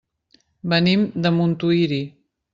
[0.73, 2.03] Venim de Montuïri.